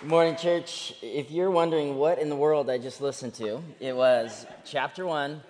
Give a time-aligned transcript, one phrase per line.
[0.00, 0.94] Good morning, church.
[1.02, 5.42] If you're wondering what in the world I just listened to, it was chapter one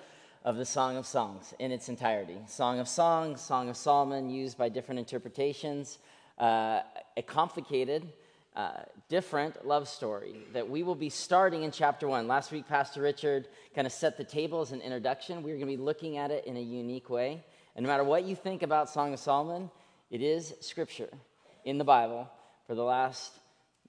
[0.42, 2.38] of the Song of Songs in its entirety.
[2.46, 5.98] Song of Songs, Song of Solomon, used by different interpretations.
[6.38, 6.80] Uh,
[7.18, 8.10] a complicated,
[8.56, 8.70] uh,
[9.10, 12.26] different love story that we will be starting in chapter one.
[12.26, 15.42] Last week, Pastor Richard kind of set the table as an introduction.
[15.42, 17.44] We're going to be looking at it in a unique way.
[17.76, 19.70] And no matter what you think about Song of Solomon,
[20.10, 21.10] it is scripture
[21.66, 22.30] in the Bible
[22.66, 23.37] for the last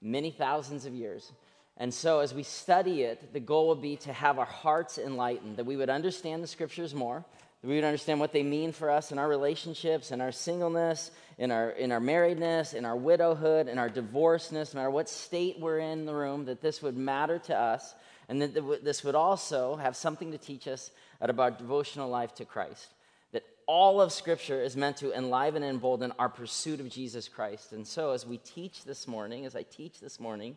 [0.02, 1.32] many thousands of years.
[1.76, 5.56] And so, as we study it, the goal will be to have our hearts enlightened,
[5.56, 7.24] that we would understand the scriptures more,
[7.62, 11.10] that we would understand what they mean for us in our relationships, in our singleness,
[11.38, 15.58] in our, in our marriedness, in our widowhood, in our divorceness, no matter what state
[15.58, 17.94] we're in the room, that this would matter to us,
[18.28, 22.88] and that this would also have something to teach us about devotional life to Christ
[23.66, 27.72] all of Scripture is meant to enliven and embolden our pursuit of Jesus Christ.
[27.72, 30.56] And so, as we teach this morning, as I teach this morning,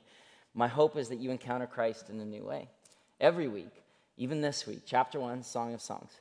[0.54, 2.70] my hope is that you encounter Christ in a new way.
[3.20, 3.84] Every week,
[4.18, 6.12] even this week, chapter one, Song of Songs.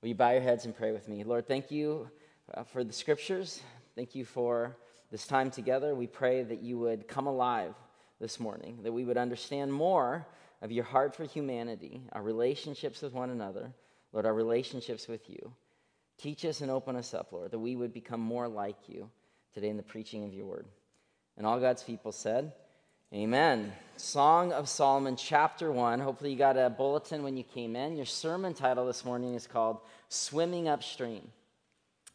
[0.00, 1.24] Will you bow your heads and pray with me?
[1.24, 2.08] Lord, thank you
[2.52, 3.60] uh, for the Scriptures.
[3.94, 4.76] Thank you for
[5.10, 5.94] this time together.
[5.94, 7.74] We pray that you would come alive
[8.20, 10.26] this morning, that we would understand more
[10.62, 13.70] of your heart for humanity, our relationships with one another,
[14.12, 15.52] Lord, our relationships with you.
[16.24, 19.10] Teach us and open us up, Lord, that we would become more like you
[19.52, 20.64] today in the preaching of your word.
[21.36, 22.54] And all God's people said,
[23.12, 23.70] Amen.
[23.98, 26.00] Song of Solomon, chapter 1.
[26.00, 27.94] Hopefully, you got a bulletin when you came in.
[27.94, 31.28] Your sermon title this morning is called Swimming Upstream.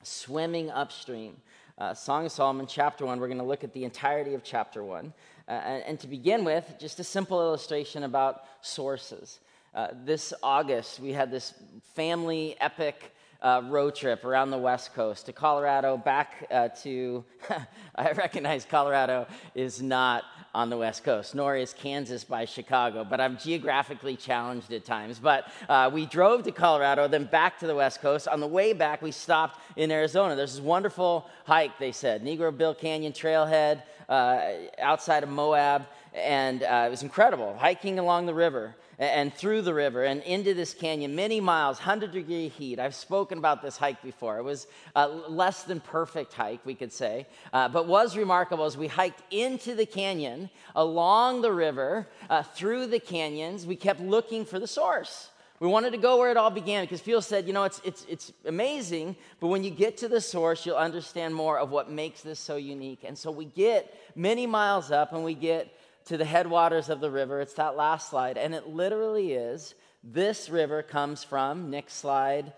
[0.01, 1.35] Swimming Upstream.
[1.77, 3.19] Uh, Song of Solomon, chapter 1.
[3.19, 5.13] We're going to look at the entirety of chapter 1.
[5.47, 9.39] Uh, and, and, to begin with, just a simple illustration about sources.
[9.75, 11.53] Uh, this August, we had this
[11.93, 17.23] family epic uh, road trip around the West Coast to Colorado, back uh, to,
[17.95, 20.23] I recognize Colorado is not
[20.53, 25.19] on the West Coast, nor is Kansas by Chicago, but I'm geographically challenged at times.
[25.19, 28.27] But uh, we drove to Colorado, then back to the West Coast.
[28.27, 30.35] On the way back, we stopped in Arizona.
[30.35, 34.41] There's this wonderful hike, they said, Negro Bill Canyon Trailhead uh,
[34.79, 39.73] outside of Moab, and uh, it was incredible, hiking along the river and through the
[39.73, 42.79] river and into this canyon, many miles, 100 degree heat.
[42.79, 44.37] I've spoken about this hike before.
[44.37, 48.77] It was a less than perfect hike, we could say, uh, but was remarkable as
[48.77, 53.65] we hiked into the canyon, along the river, uh, through the canyons.
[53.65, 55.29] We kept looking for the source.
[55.61, 58.05] We wanted to go where it all began because Phil said, you know, it's, it's,
[58.07, 62.21] it's amazing, but when you get to the source, you'll understand more of what makes
[62.21, 63.03] this so unique.
[63.03, 65.73] And so we get many miles up and we get
[66.09, 67.39] to the headwaters of the river.
[67.39, 68.35] It's that last slide.
[68.35, 72.51] And it literally is this river comes from, next slide,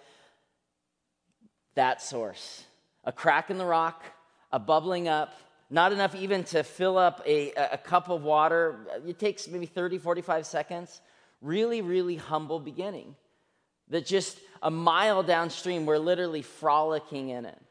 [1.75, 2.63] that source.
[3.03, 4.05] A crack in the rock,
[4.53, 5.33] a bubbling up,
[5.69, 8.87] not enough even to fill up a, a cup of water.
[9.05, 11.01] It takes maybe 30, 45 seconds.
[11.41, 13.15] Really, really humble beginning.
[13.89, 17.61] That just a mile downstream, we're literally frolicking in it.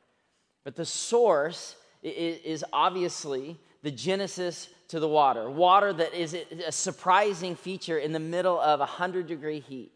[0.62, 5.48] But the source is obviously the genesis to the water.
[5.48, 6.36] Water that is
[6.66, 9.92] a surprising feature in the middle of 100 degree heat.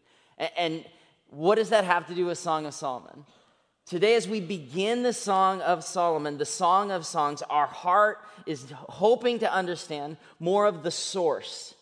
[0.57, 0.85] And
[1.29, 3.25] what does that have to do with Song of Solomon?
[3.85, 8.65] Today, as we begin the Song of Solomon, the Song of Songs, our heart is
[8.71, 11.75] hoping to understand more of the source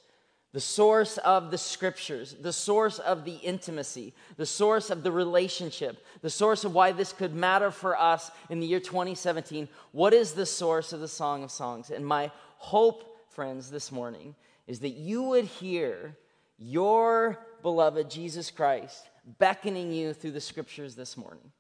[0.54, 6.06] the source of the scriptures, the source of the intimacy, the source of the relationship,
[6.22, 9.68] the source of why this could matter for us in the year 2017.
[9.94, 11.90] What is the source of the Song of Songs?
[11.90, 12.32] And my
[12.64, 14.36] hope, friends, this morning
[14.68, 16.16] is that you would hear
[16.58, 21.52] your beloved Jesus Christ beckoning you through the scriptures this morning.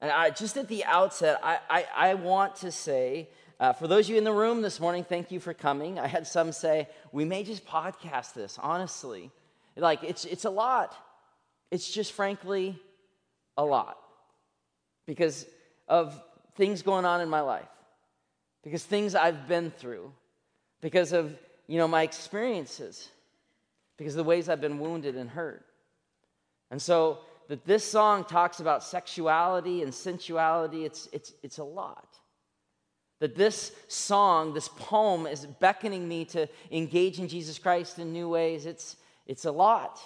[0.00, 4.06] And I, just at the outset, I, I, I want to say, uh, for those
[4.06, 5.98] of you in the room this morning, thank you for coming.
[5.98, 9.32] I had some say, we may just podcast this, honestly.
[9.76, 10.94] Like, it's, it's a lot.
[11.72, 12.78] It's just frankly
[13.56, 13.98] a lot
[15.04, 15.46] because
[15.88, 16.20] of
[16.54, 17.66] things going on in my life,
[18.62, 20.12] because things I've been through,
[20.84, 21.34] because of,
[21.66, 23.08] you know, my experiences,
[23.96, 25.64] because of the ways I've been wounded and hurt.
[26.70, 32.18] And so that this song talks about sexuality and sensuality, it's, it's, it's a lot.
[33.20, 38.28] That this song, this poem, is beckoning me to engage in Jesus Christ in new
[38.28, 38.66] ways.
[38.66, 38.96] It's,
[39.26, 39.98] it's a lot.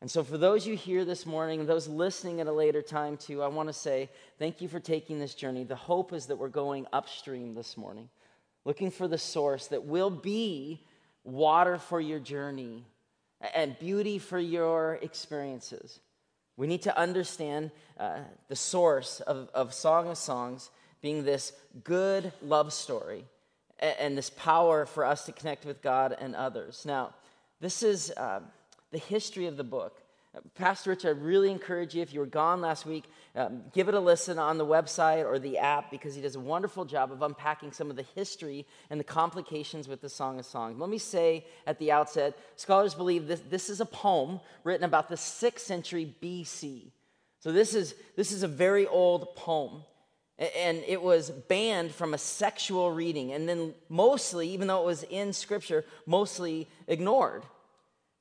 [0.00, 3.40] And so, for those you here this morning, those listening at a later time too,
[3.40, 5.62] I want to say thank you for taking this journey.
[5.62, 8.08] The hope is that we're going upstream this morning,
[8.64, 10.84] looking for the source that will be
[11.24, 12.84] water for your journey
[13.54, 16.00] and beauty for your experiences.
[16.56, 18.18] We need to understand uh,
[18.48, 20.70] the source of, of Song of Songs
[21.00, 21.52] being this
[21.84, 23.24] good love story
[23.78, 26.84] and this power for us to connect with God and others.
[26.84, 27.14] Now,
[27.60, 28.40] this is uh,
[28.90, 30.02] the history of the book.
[30.54, 33.04] Pastor Rich, I really encourage you, if you were gone last week,
[33.34, 36.40] um, give it a listen on the website or the app because he does a
[36.40, 40.46] wonderful job of unpacking some of the history and the complications with the Song of
[40.46, 40.78] Songs.
[40.78, 45.08] Let me say at the outset scholars believe this, this is a poem written about
[45.08, 46.92] the 6th century BC.
[47.40, 49.82] So this is, this is a very old poem.
[50.38, 55.02] And it was banned from a sexual reading, and then mostly, even though it was
[55.02, 57.42] in scripture, mostly ignored.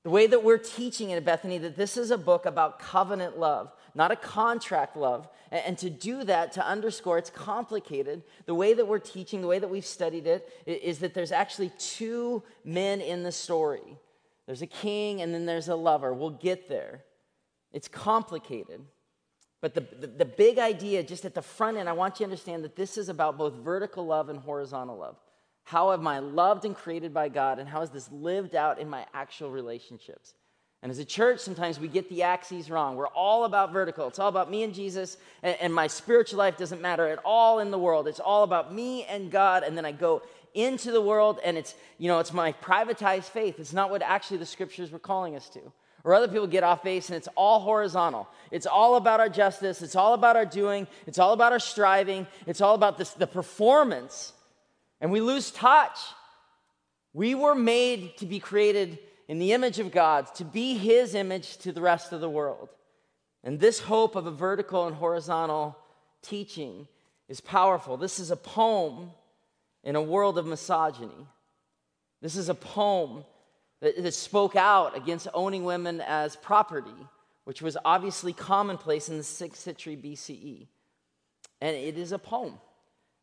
[0.04, 3.72] The way that we're teaching at Bethany that this is a book about covenant love,
[3.94, 5.28] not a contract love.
[5.51, 9.60] And to do that, to underscore it's complicated, the way that we're teaching, the way
[9.60, 13.98] that we've studied it, is that there's actually two men in the story
[14.50, 16.12] there's a king and then there's a lover.
[16.12, 17.04] We'll get there.
[17.72, 18.81] It's complicated.
[19.62, 22.31] But the, the, the big idea, just at the front end, I want you to
[22.31, 25.18] understand that this is about both vertical love and horizontal love.
[25.64, 28.90] How am I loved and created by God, and how is this lived out in
[28.90, 30.34] my actual relationships?
[30.82, 32.96] And as a church, sometimes we get the axes wrong.
[32.96, 34.08] We're all about vertical.
[34.08, 37.60] It's all about me and Jesus, and, and, my spiritual life doesn't matter at all
[37.60, 38.08] in the world.
[38.08, 40.22] It's all about me and God, and then I go
[40.54, 43.60] into the world, and it's, you know, it's my privatized faith.
[43.60, 45.60] It's not what actually the scriptures were calling us to.
[46.04, 48.28] Or other people get off base and it's all horizontal.
[48.52, 49.82] It's all about our justice.
[49.82, 50.88] It's all about our doing.
[51.06, 52.26] It's all about our striving.
[52.48, 54.34] It's all about this, the performance
[55.01, 55.98] and we lose touch.
[57.13, 61.57] We were made to be created in the image of God, to be His image
[61.57, 62.69] to the rest of the world.
[63.44, 65.78] And this hope of a vertical and horizontal
[66.22, 66.88] teaching
[67.28, 67.96] is powerful.
[67.96, 69.12] This is a poem
[69.84, 71.28] in a world of misogyny.
[72.22, 73.24] This is a poem
[73.81, 76.90] that, that spoke out against owning women as property,
[77.46, 80.68] which was obviously commonplace in the 6th century BCE.
[81.62, 82.60] And it is a poem.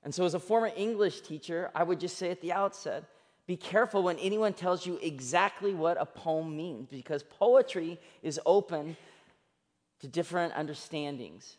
[0.07, 3.03] And so, as a former English teacher, I would just say at the outset
[3.49, 8.97] be careful when anyone tells you exactly what a poem means, because poetry is open
[9.99, 11.57] to different understandings.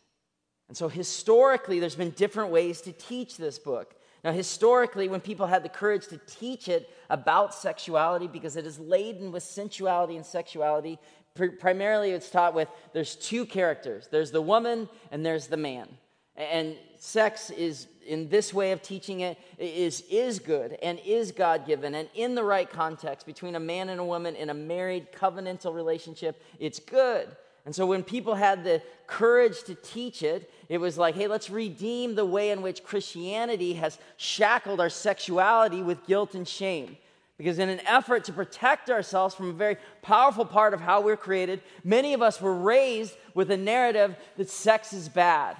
[0.68, 3.94] And so, historically, there's been different ways to teach this book.
[4.24, 8.78] Now, historically, when people had the courage to teach it about sexuality, because it is
[8.78, 10.98] laden with sensuality and sexuality,
[11.34, 15.86] pr- primarily it's taught with there's two characters there's the woman and there's the man.
[16.34, 21.66] And sex is in this way of teaching it is, is good and is God
[21.66, 25.12] given and in the right context between a man and a woman in a married
[25.12, 27.28] covenantal relationship, it's good.
[27.66, 31.50] And so when people had the courage to teach it, it was like, hey, let's
[31.50, 36.96] redeem the way in which Christianity has shackled our sexuality with guilt and shame.
[37.36, 41.16] Because in an effort to protect ourselves from a very powerful part of how we're
[41.16, 45.56] created, many of us were raised with a narrative that sex is bad.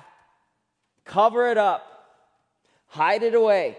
[1.05, 1.98] Cover it up.
[2.89, 3.79] Hide it away.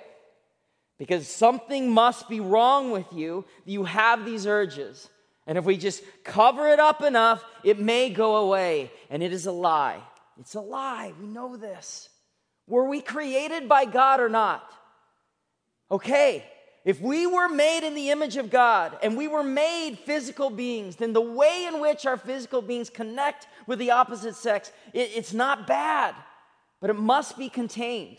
[0.98, 3.46] Because something must be wrong with you.
[3.66, 5.10] You have these urges.
[5.48, 8.92] And if we just cover it up enough, it may go away.
[9.10, 10.02] And it is a lie.
[10.40, 11.14] It's a lie.
[11.20, 12.10] We know this.
[12.68, 14.72] Were we created by God or not?
[15.92, 16.46] Okay,
[16.86, 20.96] if we were made in the image of God and we were made physical beings,
[20.96, 25.34] then the way in which our physical beings connect with the opposite sex, it, it's
[25.34, 26.16] not bad,
[26.80, 28.18] but it must be contained.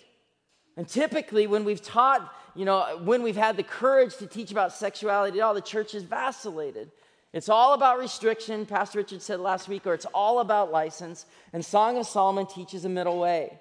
[0.81, 4.73] And typically, when we've taught, you know, when we've had the courage to teach about
[4.73, 6.91] sexuality all, the church has vacillated.
[7.35, 11.27] It's all about restriction, Pastor Richard said last week, or it's all about license.
[11.53, 13.59] And Song of Solomon teaches a middle way.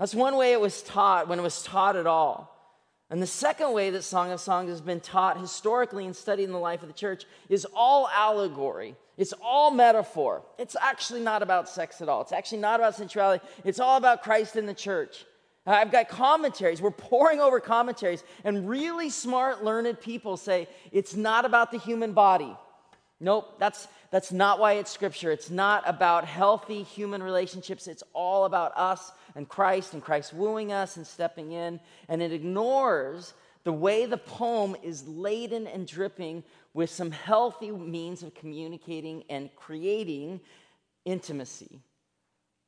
[0.00, 2.52] That's one way it was taught when it was taught at all.
[3.08, 6.52] And the second way that Song of Songs has been taught historically and studied in
[6.52, 8.96] the life of the church is all allegory.
[9.16, 10.42] It's all metaphor.
[10.58, 12.22] It's actually not about sex at all.
[12.22, 13.46] It's actually not about sensuality.
[13.64, 15.24] It's all about Christ in the church.
[15.68, 16.80] Uh, I've got commentaries.
[16.80, 22.12] We're pouring over commentaries, and really smart, learned people say it's not about the human
[22.12, 22.56] body.
[23.20, 25.30] Nope, that's, that's not why it's scripture.
[25.30, 27.86] It's not about healthy human relationships.
[27.86, 31.80] It's all about us and Christ and Christ wooing us and stepping in.
[32.08, 33.34] And it ignores
[33.64, 39.50] the way the poem is laden and dripping with some healthy means of communicating and
[39.54, 40.40] creating
[41.04, 41.80] intimacy.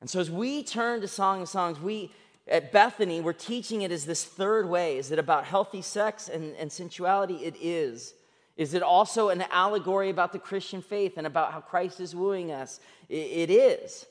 [0.02, 2.11] And so as we turn to Song of Songs, we
[2.50, 4.99] at Bethany, we're teaching it as this third way.
[4.99, 7.45] Is it about healthy sex and, and sensuality?
[7.45, 8.14] It is.
[8.57, 12.52] Is it also an allegory about the Christian faith and about how Christ is wooing
[12.52, 12.80] us?
[13.09, 14.07] it, it is.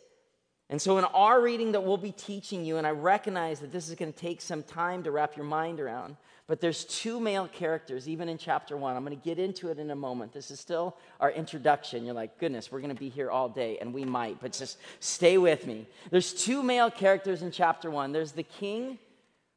[0.72, 3.90] And so, in our reading that we'll be teaching you, and I recognize that this
[3.90, 7.48] is going to take some time to wrap your mind around, but there's two male
[7.48, 8.96] characters, even in chapter one.
[8.96, 10.32] I'm going to get into it in a moment.
[10.32, 12.06] This is still our introduction.
[12.06, 14.78] You're like, goodness, we're going to be here all day, and we might, but just
[15.00, 15.88] stay with me.
[16.12, 19.00] There's two male characters in chapter one there's the king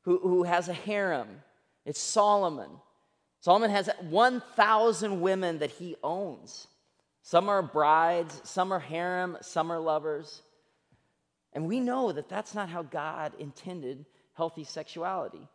[0.02, 1.28] who, who has a harem.
[1.84, 2.70] It's Solomon.
[3.40, 6.68] Solomon has 1,000 women that he owns.
[7.22, 10.42] Some are brides, some are harem, some are lovers.
[11.52, 14.04] And we know that that's not how God intended
[14.34, 15.48] healthy sexuality.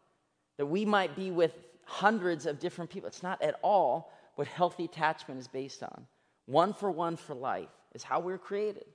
[0.58, 1.54] That we might be with
[1.86, 3.08] hundreds of different people.
[3.08, 6.06] It's not at all what healthy attachment is based on.
[6.46, 8.86] One for one for life is how we're created.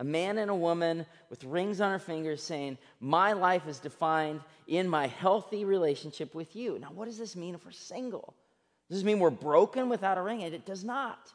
[0.00, 4.40] A man and a woman with rings on our fingers saying, My life is defined
[4.66, 6.78] in my healthy relationship with you.
[6.78, 8.34] Now, what does this mean if we're single?
[8.88, 10.40] Does this mean we're broken without a ring?
[10.40, 11.32] It does not.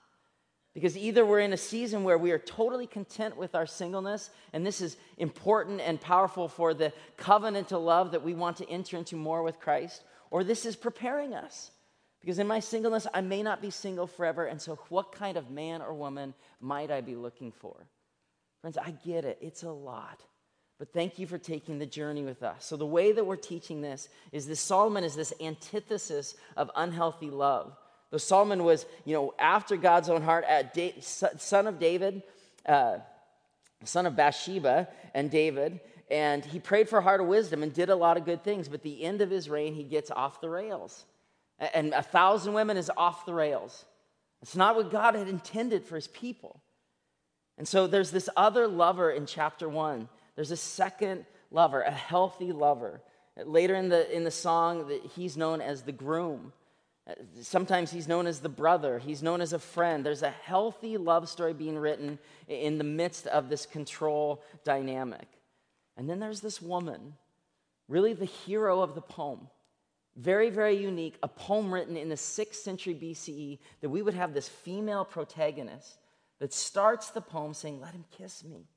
[0.73, 4.65] Because either we're in a season where we are totally content with our singleness, and
[4.65, 9.15] this is important and powerful for the covenantal love that we want to enter into
[9.15, 11.69] more with Christ, or this is preparing us.
[12.21, 15.51] Because in my singleness, I may not be single forever, and so what kind of
[15.51, 17.75] man or woman might I be looking for?
[18.61, 20.21] Friends, I get it, it's a lot.
[20.79, 22.65] But thank you for taking the journey with us.
[22.65, 27.29] So, the way that we're teaching this is this Solomon is this antithesis of unhealthy
[27.29, 27.77] love.
[28.13, 32.21] Though Solomon was, you know, after God's own heart, da- son of David,
[32.63, 32.99] uh,
[33.85, 35.79] son of Bathsheba and David,
[36.11, 38.69] and he prayed for a heart of wisdom and did a lot of good things.
[38.69, 41.05] But the end of his reign, he gets off the rails.
[41.57, 43.83] And a thousand women is off the rails.
[44.43, 46.61] It's not what God had intended for his people.
[47.57, 50.07] And so there's this other lover in chapter one.
[50.35, 53.01] There's a second lover, a healthy lover.
[53.43, 56.53] Later in the, in the song, he's known as the groom.
[57.05, 60.05] Uh, sometimes he's known as the brother, he's known as a friend.
[60.05, 62.17] There's a healthy love story being written
[62.47, 65.27] in the midst of this control dynamic.
[65.97, 67.15] And then there's this woman,
[67.87, 69.49] really the hero of the poem.
[70.15, 74.33] Very, very unique, a poem written in the 6th century BCE that we would have
[74.33, 75.97] this female protagonist
[76.39, 78.67] that starts the poem saying, Let him kiss me.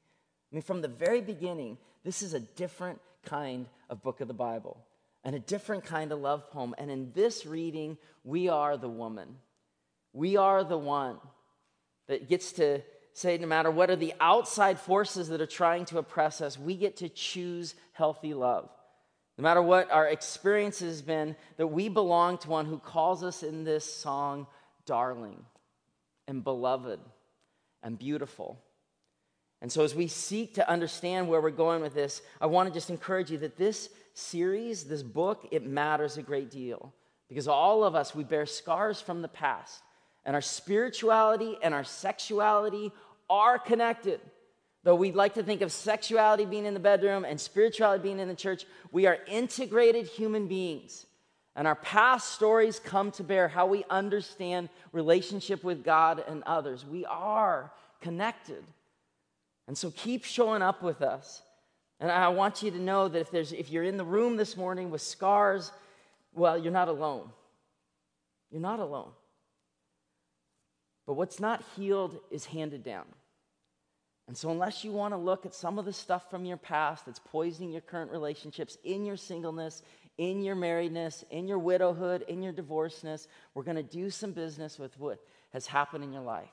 [0.50, 4.34] I mean, from the very beginning, this is a different kind of book of the
[4.34, 4.78] Bible
[5.26, 6.72] and a different kind of love poem.
[6.78, 9.36] And in this reading, we are the woman.
[10.12, 11.16] We are the one
[12.06, 12.80] that gets to
[13.12, 16.76] say, no matter what are the outside forces that are trying to oppress us, we
[16.76, 18.70] get to choose healthy love.
[19.36, 23.42] No matter what our experience has been, that we belong to one who calls us
[23.42, 24.46] in this song
[24.86, 25.42] darling
[26.28, 27.00] and beloved
[27.82, 28.60] and beautiful.
[29.62, 32.74] And so, as we seek to understand where we're going with this, I want to
[32.74, 36.92] just encourage you that this series, this book, it matters a great deal
[37.28, 39.82] because all of us, we bear scars from the past,
[40.24, 42.92] and our spirituality and our sexuality
[43.28, 44.20] are connected.
[44.84, 48.28] Though we'd like to think of sexuality being in the bedroom and spirituality being in
[48.28, 51.06] the church, we are integrated human beings.
[51.56, 56.84] And our past stories come to bear how we understand relationship with God and others.
[56.84, 58.62] We are connected.
[59.66, 61.42] And so keep showing up with us.
[61.98, 64.56] And I want you to know that if, there's, if you're in the room this
[64.56, 65.72] morning with scars,
[66.34, 67.30] well, you're not alone.
[68.50, 69.10] You're not alone.
[71.06, 73.06] But what's not healed is handed down.
[74.28, 77.06] And so, unless you want to look at some of the stuff from your past
[77.06, 79.82] that's poisoning your current relationships, in your singleness,
[80.18, 84.80] in your marriedness, in your widowhood, in your divorceness, we're going to do some business
[84.80, 85.20] with what
[85.52, 86.50] has happened in your life.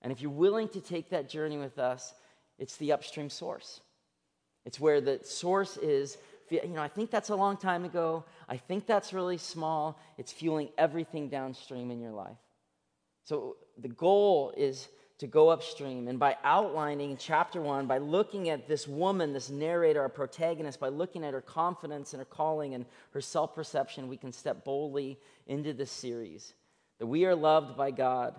[0.00, 2.14] And if you're willing to take that journey with us,
[2.58, 3.80] it's the upstream source.
[4.64, 6.18] It's where the source is,
[6.50, 8.24] you know, I think that's a long time ago.
[8.48, 9.98] I think that's really small.
[10.18, 12.36] It's fueling everything downstream in your life.
[13.24, 16.08] So the goal is to go upstream.
[16.08, 20.88] And by outlining chapter one, by looking at this woman, this narrator, our protagonist, by
[20.88, 25.18] looking at her confidence and her calling and her self perception, we can step boldly
[25.46, 26.54] into this series.
[26.98, 28.34] That we are loved by God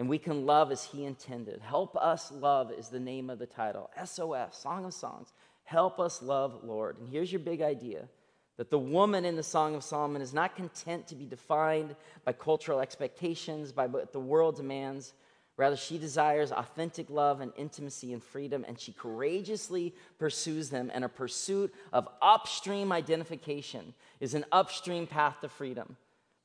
[0.00, 1.60] and we can love as He intended.
[1.60, 5.34] Help Us Love is the name of the title SOS, Song of Songs.
[5.64, 6.96] Help us love, Lord.
[6.98, 8.08] And here's your big idea
[8.56, 12.32] that the woman in the Song of Solomon is not content to be defined by
[12.32, 15.12] cultural expectations, by what the world demands.
[15.58, 20.90] Rather, she desires authentic love and intimacy and freedom, and she courageously pursues them.
[20.94, 25.98] And a pursuit of upstream identification is an upstream path to freedom.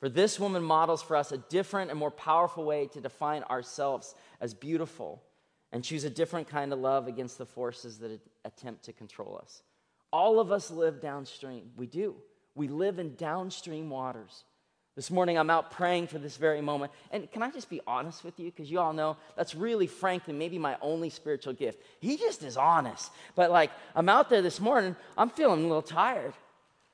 [0.05, 4.13] For this woman models for us a different and more powerful way to define ourselves
[4.39, 5.23] as beautiful
[5.71, 9.63] and choose a different kind of love against the forces that attempt to control us.
[10.13, 11.71] All of us live downstream.
[11.75, 12.13] We do.
[12.53, 14.43] We live in downstream waters.
[14.95, 16.91] This morning, I'm out praying for this very moment.
[17.09, 18.51] And can I just be honest with you?
[18.51, 21.81] Because you all know that's really, frankly, maybe my only spiritual gift.
[21.99, 23.11] He just is honest.
[23.33, 26.35] But like, I'm out there this morning, I'm feeling a little tired.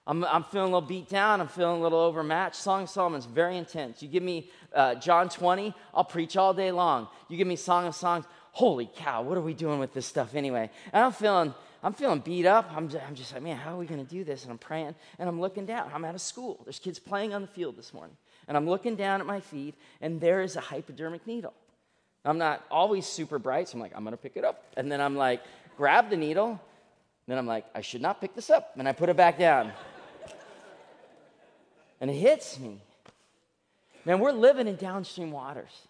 [0.07, 1.41] I'm, I'm feeling a little beat down.
[1.41, 2.55] I'm feeling a little overmatched.
[2.55, 4.01] Song of Solomon's very intense.
[4.01, 7.07] You give me uh, John 20, I'll preach all day long.
[7.29, 10.35] You give me Song of Songs, holy cow, what are we doing with this stuff
[10.35, 10.69] anyway?
[10.91, 11.53] And I'm feeling
[11.83, 12.71] I'm feeling beat up.
[12.75, 14.43] I'm just, I'm just like, man, how are we going to do this?
[14.43, 15.89] And I'm praying and I'm looking down.
[15.93, 16.59] I'm out of school.
[16.63, 18.15] There's kids playing on the field this morning.
[18.47, 21.53] And I'm looking down at my feet and there is a hypodermic needle.
[22.23, 24.65] I'm not always super bright, so I'm like, I'm going to pick it up.
[24.77, 25.41] And then I'm like,
[25.75, 26.59] grab the needle.
[27.27, 28.73] Then I'm like, I should not pick this up.
[28.77, 29.71] And I put it back down.
[32.01, 32.81] And it hits me.
[34.03, 35.87] Man, we're living in downstream waters.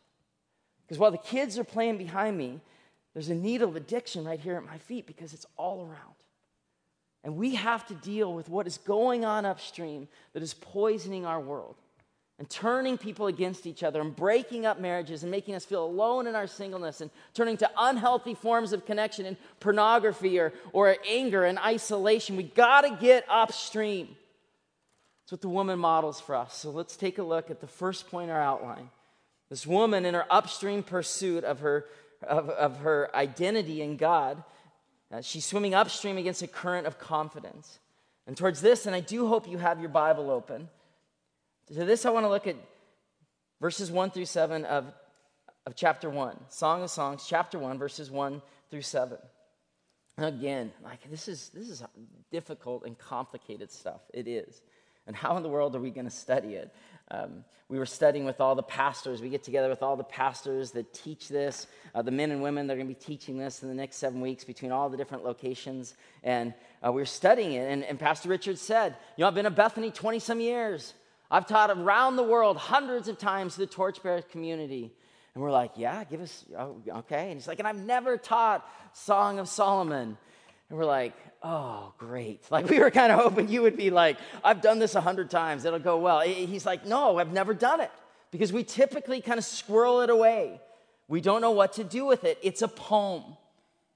[0.85, 2.59] Because while the kids are playing behind me,
[3.13, 6.15] there's a needle of addiction right here at my feet because it's all around.
[7.23, 11.39] And we have to deal with what is going on upstream that is poisoning our
[11.39, 11.75] world
[12.39, 16.25] and turning people against each other and breaking up marriages and making us feel alone
[16.25, 21.45] in our singleness and turning to unhealthy forms of connection and pornography or, or anger
[21.45, 22.35] and isolation.
[22.35, 24.17] We got to get upstream.
[25.31, 26.57] That's what the woman models for us.
[26.57, 28.89] So let's take a look at the first point in our outline.
[29.49, 31.85] This woman, in her upstream pursuit of her,
[32.21, 34.43] of, of her identity in God,
[35.09, 37.79] uh, she's swimming upstream against a current of confidence.
[38.27, 40.67] And towards this, and I do hope you have your Bible open,
[41.67, 42.57] to this I want to look at
[43.61, 44.93] verses 1 through 7 of,
[45.65, 49.17] of chapter 1, Song of Songs, chapter 1, verses 1 through 7.
[50.17, 51.81] And again, like this is this is
[52.31, 54.01] difficult and complicated stuff.
[54.13, 54.61] It is.
[55.07, 56.73] And how in the world are we going to study it?
[57.09, 59.21] Um, we were studying with all the pastors.
[59.21, 62.67] We get together with all the pastors that teach this, uh, the men and women
[62.67, 64.97] that are going to be teaching this in the next seven weeks between all the
[64.97, 65.95] different locations.
[66.21, 66.53] And
[66.85, 67.71] uh, we were studying it.
[67.71, 70.93] And, and Pastor Richard said, You know, I've been at Bethany 20 some years.
[71.31, 74.91] I've taught around the world hundreds of times to the Torchbearer community.
[75.33, 77.27] And we're like, Yeah, give us, oh, okay.
[77.27, 80.17] And he's like, And I've never taught Song of Solomon.
[80.69, 82.43] And we're like, oh, great.
[82.51, 85.29] Like, we were kind of hoping you would be like, I've done this a hundred
[85.29, 86.21] times, it'll go well.
[86.21, 87.91] He's like, no, I've never done it
[88.31, 90.59] because we typically kind of squirrel it away.
[91.07, 92.37] We don't know what to do with it.
[92.41, 93.23] It's a poem.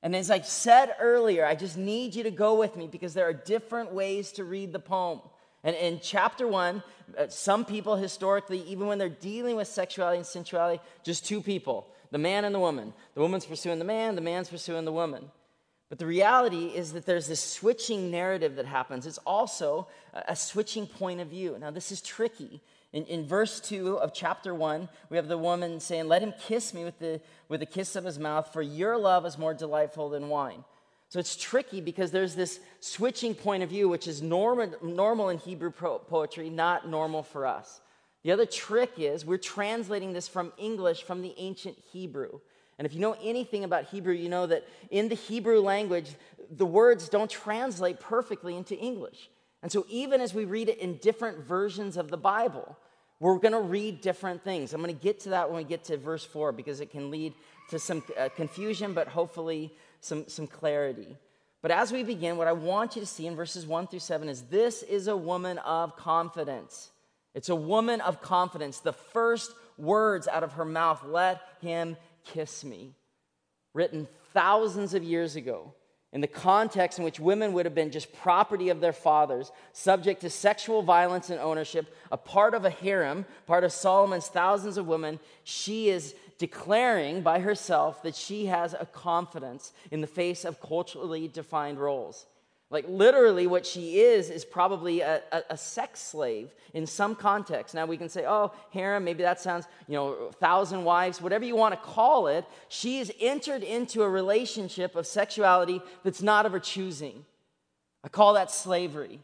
[0.04, 3.28] And as I said earlier, I just need you to go with me because there
[3.28, 5.22] are different ways to read the poem.
[5.64, 6.84] And in chapter one,
[7.18, 11.88] uh, some people historically, even when they're dealing with sexuality and sensuality, just two people
[12.12, 12.94] the man and the woman.
[13.16, 15.32] The woman's pursuing the man, the man's pursuing the woman.
[15.90, 19.06] But the reality is that there's this switching narrative that happens.
[19.06, 21.58] It's also a switching point of view.
[21.60, 22.62] Now, this is tricky.
[22.92, 26.74] In, in verse 2 of chapter 1, we have the woman saying, Let him kiss
[26.74, 30.10] me with the, with the kiss of his mouth, for your love is more delightful
[30.10, 30.64] than wine.
[31.10, 35.38] So it's tricky because there's this switching point of view, which is normal, normal in
[35.38, 37.80] Hebrew poetry, not normal for us.
[38.24, 42.40] The other trick is we're translating this from English from the ancient Hebrew.
[42.78, 46.10] And if you know anything about Hebrew, you know that in the Hebrew language,
[46.52, 49.30] the words don't translate perfectly into English.
[49.64, 52.78] And so, even as we read it in different versions of the Bible,
[53.20, 54.74] we're going to read different things.
[54.74, 57.10] I'm going to get to that when we get to verse 4 because it can
[57.10, 57.34] lead
[57.70, 61.18] to some uh, confusion, but hopefully some, some clarity.
[61.62, 64.30] But as we begin, what I want you to see in verses 1 through 7
[64.30, 66.92] is this is a woman of confidence.
[67.34, 68.82] It's a woman of confidence.
[68.82, 72.96] The first words out of her mouth, let him Kiss Me,
[73.74, 75.74] written thousands of years ago
[76.16, 80.22] in the context in which women would have been just property of their fathers, subject
[80.22, 84.88] to sexual violence and ownership, a part of a harem, part of Solomon's thousands of
[84.88, 90.62] women, she is declaring by herself that she has a confidence in the face of
[90.62, 92.26] culturally defined roles.
[92.76, 97.74] Like, literally, what she is is probably a, a, a, sex slave in some context.
[97.74, 101.56] Now, we can say, oh, harem, maybe that sounds, you know, thousand wives, whatever you
[101.56, 102.44] want to call it.
[102.68, 107.24] She has entered into a relationship of sexuality that's not of her choosing.
[108.04, 109.22] I call that slavery.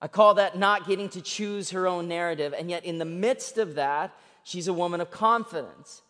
[0.00, 2.54] I call that not getting to choose her own narrative.
[2.58, 6.00] And yet, in the midst of that, she's a woman of confidence.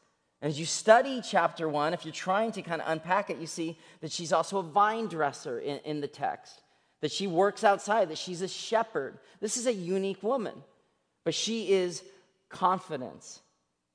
[0.42, 3.78] As you study chapter one, if you're trying to kind of unpack it, you see
[4.00, 6.62] that she's also a vine dresser in, in, the text,
[7.02, 9.18] that she works outside, that she's a shepherd.
[9.40, 10.54] This is a unique woman,
[11.24, 12.02] but she is
[12.48, 13.40] confidence.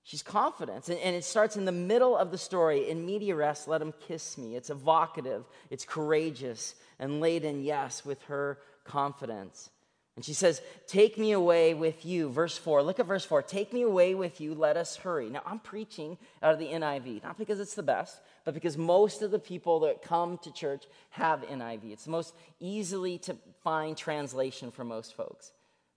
[0.04, 0.88] She's confidence.
[0.88, 3.94] And, and it starts in the middle of the story in media res, let him
[4.08, 4.56] kiss me.
[4.56, 9.72] It's evocative, it's courageous, and laden, yes, with her confidence.
[10.16, 12.30] And she says, Take me away with you.
[12.30, 12.84] Verse 4.
[12.84, 13.42] Look at verse 4.
[13.42, 14.54] Take me away with you.
[14.54, 15.30] Let us hurry.
[15.30, 19.22] Now, I'm preaching out of the NIV, not because it's the best, but because most
[19.22, 21.92] of the people that come to church have NIV.
[21.92, 25.52] It's the most easily to find translation for most folks.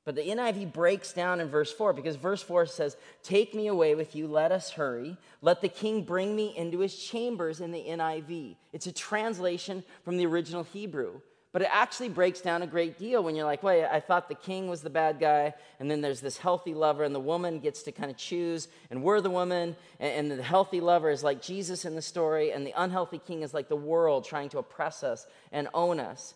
[0.05, 3.95] But the NIV breaks down in verse 4 because verse 4 says, Take me away
[3.95, 5.19] with you, let us hurry.
[5.43, 8.57] Let the king bring me into his chambers in the NIV.
[8.73, 11.21] It's a translation from the original Hebrew.
[11.59, 14.37] But it actually breaks down a great deal when you're like, wait, I thought the
[14.37, 17.83] king was the bad guy, and then there's this healthy lover, and the woman gets
[17.83, 21.43] to kind of choose, and we're the woman, and, and the healthy lover is like
[21.43, 25.03] Jesus in the story, and the unhealthy king is like the world trying to oppress
[25.03, 26.33] us and own us.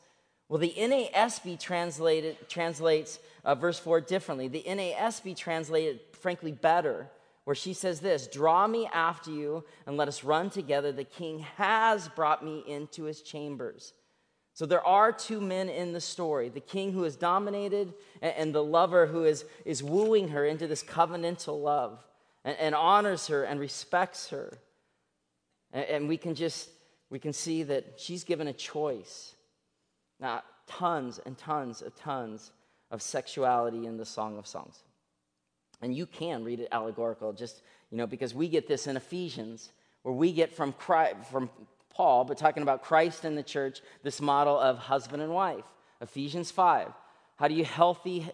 [0.48, 4.48] Well, the NASB translated, translates uh, verse 4 differently.
[4.48, 7.08] The NASB translated, frankly, better
[7.44, 10.90] where she says this Draw me after you and let us run together.
[10.90, 13.92] The king has brought me into his chambers.
[14.54, 18.62] So there are two men in the story the king who is dominated and the
[18.62, 22.04] lover who is, is wooing her into this covenantal love
[22.44, 24.58] and, and honors her and respects her.
[25.72, 26.68] And, and we can just
[27.12, 29.34] we can see that she's given a choice.
[30.18, 32.52] Now, tons and tons of tons
[32.90, 34.82] of sexuality in the Song of Songs.
[35.82, 37.60] And you can read it allegorical, just,
[37.90, 39.72] you know, because we get this in Ephesians,
[40.04, 41.50] where we get from, Christ, from
[41.94, 45.64] Paul, but talking about Christ and the church, this model of husband and wife.
[46.00, 46.88] Ephesians 5.
[47.36, 48.30] How do you healthy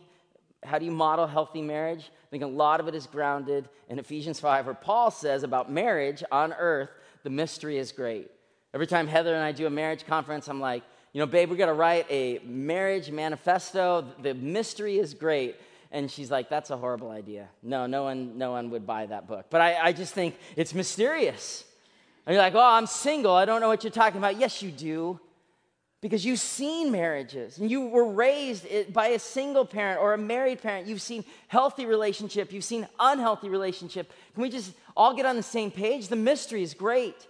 [0.65, 2.11] how do you model healthy marriage?
[2.11, 5.71] I think a lot of it is grounded in Ephesians 5, where Paul says about
[5.71, 6.91] marriage on earth,
[7.23, 8.31] the mystery is great.
[8.75, 11.57] Every time Heather and I do a marriage conference, I'm like, you know, babe, we
[11.57, 14.05] got to write a marriage manifesto.
[14.21, 15.57] The mystery is great.
[15.91, 17.49] And she's like, that's a horrible idea.
[17.63, 19.47] No, no one, no one would buy that book.
[19.49, 21.65] But I, I just think it's mysterious.
[22.29, 23.33] And you're like, oh, I'm single.
[23.33, 24.39] I don't know what you're talking about.
[24.39, 25.19] Yes, you do.
[26.03, 30.61] Because you've seen marriages and you were raised by a single parent or a married
[30.61, 30.87] parent.
[30.87, 34.13] You've seen healthy relationship, you've seen unhealthy relationship.
[34.35, 36.09] Can we just all get on the same page?
[36.09, 37.27] The mystery is great.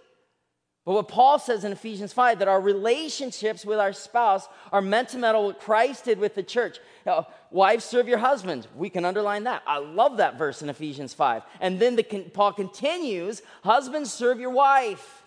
[0.89, 5.09] But what Paul says in Ephesians 5 that our relationships with our spouse are meant
[5.09, 6.79] to model what Christ did with the church.
[7.05, 8.67] Now, wives serve your husbands.
[8.75, 9.61] We can underline that.
[9.67, 11.43] I love that verse in Ephesians 5.
[11.61, 12.01] And then the,
[12.33, 15.21] Paul continues husbands serve your wife.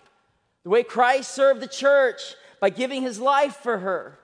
[0.63, 4.19] The way Christ served the church by giving his life for her.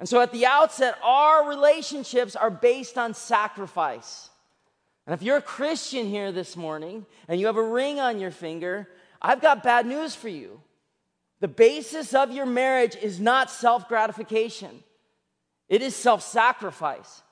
[0.00, 4.28] And so at the outset, our relationships are based on sacrifice.
[5.06, 8.32] And if you're a Christian here this morning and you have a ring on your
[8.32, 8.88] finger,
[9.22, 10.60] I've got bad news for you.
[11.40, 14.82] The basis of your marriage is not self gratification,
[15.68, 17.22] it is self sacrifice.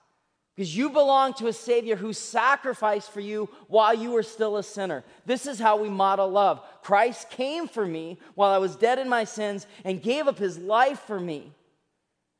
[0.56, 4.62] Because you belong to a Savior who sacrificed for you while you were still a
[4.62, 5.04] sinner.
[5.24, 6.60] This is how we model love.
[6.82, 10.58] Christ came for me while I was dead in my sins and gave up his
[10.58, 11.52] life for me.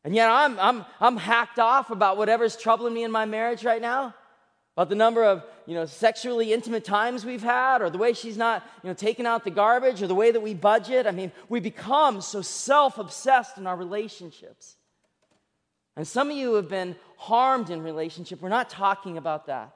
[0.05, 3.81] And yet I'm, I'm, I'm hacked off about whatever's troubling me in my marriage right
[3.81, 4.15] now
[4.77, 8.37] about the number of you know sexually intimate times we've had or the way she's
[8.37, 11.07] not you know taking out the garbage or the way that we budget.
[11.07, 14.77] I mean we become so self-obsessed in our relationships.
[15.97, 18.41] And some of you have been harmed in relationship.
[18.41, 19.75] We're not talking about that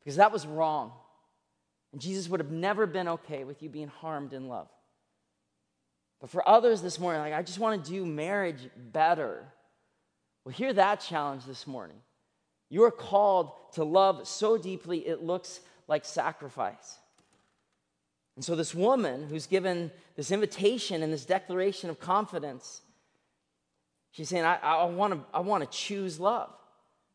[0.00, 0.92] because that was wrong.
[1.92, 4.68] And jesus would have never been okay with you being harmed in love.
[6.20, 9.46] But for others this morning like i just want to do marriage better.
[10.44, 11.96] Well hear that challenge this morning
[12.70, 16.98] you are called to love so deeply it looks like sacrifice.
[18.36, 22.80] And so, this woman who's given this invitation and this declaration of confidence,
[24.12, 26.50] she's saying, I, I want to choose love.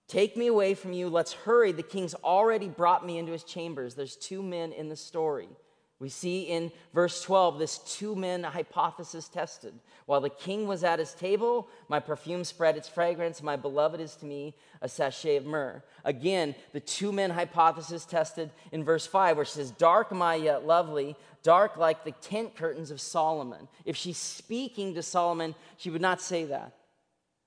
[0.08, 1.10] Take me away from you.
[1.10, 1.72] Let's hurry.
[1.72, 3.96] The king's already brought me into his chambers.
[3.96, 5.50] There's two men in the story.
[6.00, 9.74] We see in verse 12 this two men hypothesis tested.
[10.06, 13.42] While the king was at his table, my perfume spread its fragrance.
[13.42, 15.82] My beloved is to me a sachet of myrrh.
[16.04, 20.36] Again, the two men hypothesis tested in verse 5, where she says, Dark am I
[20.36, 23.70] yet lovely, dark like the tent curtains of Solomon.
[23.86, 26.74] If she's speaking to Solomon, she would not say that.